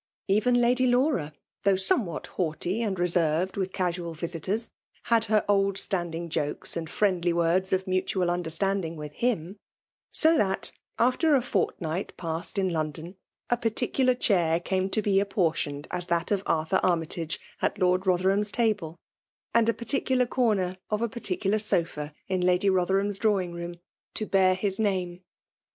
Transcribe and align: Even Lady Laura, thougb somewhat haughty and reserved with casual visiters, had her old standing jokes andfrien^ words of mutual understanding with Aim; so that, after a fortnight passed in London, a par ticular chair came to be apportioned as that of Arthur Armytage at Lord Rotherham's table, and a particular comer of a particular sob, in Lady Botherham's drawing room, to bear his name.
Even 0.27 0.55
Lady 0.59 0.87
Laura, 0.87 1.31
thougb 1.63 1.79
somewhat 1.79 2.25
haughty 2.25 2.81
and 2.81 2.97
reserved 2.97 3.55
with 3.55 3.71
casual 3.71 4.15
visiters, 4.15 4.71
had 5.03 5.25
her 5.25 5.45
old 5.47 5.77
standing 5.77 6.27
jokes 6.27 6.73
andfrien^ 6.73 7.31
words 7.33 7.71
of 7.71 7.85
mutual 7.85 8.31
understanding 8.31 8.95
with 8.95 9.13
Aim; 9.21 9.57
so 10.11 10.37
that, 10.37 10.71
after 10.97 11.35
a 11.35 11.41
fortnight 11.43 12.17
passed 12.17 12.57
in 12.57 12.69
London, 12.69 13.15
a 13.51 13.57
par 13.57 13.69
ticular 13.69 14.19
chair 14.19 14.59
came 14.59 14.89
to 14.89 15.03
be 15.03 15.19
apportioned 15.19 15.87
as 15.91 16.07
that 16.07 16.31
of 16.31 16.41
Arthur 16.47 16.79
Armytage 16.81 17.39
at 17.61 17.77
Lord 17.77 18.07
Rotherham's 18.07 18.51
table, 18.51 18.97
and 19.53 19.69
a 19.69 19.73
particular 19.75 20.25
comer 20.25 20.77
of 20.89 21.03
a 21.03 21.09
particular 21.09 21.59
sob, 21.59 22.09
in 22.27 22.41
Lady 22.41 22.69
Botherham's 22.69 23.19
drawing 23.19 23.53
room, 23.53 23.75
to 24.15 24.25
bear 24.25 24.55
his 24.55 24.79
name. 24.79 25.21